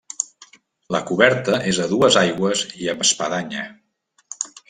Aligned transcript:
La 0.95 1.01
coberta 1.09 1.59
és 1.73 1.81
a 1.83 1.85
dues 1.91 2.17
aigües 2.23 2.65
i 2.85 2.91
amb 2.95 3.05
espadanya. 3.07 3.67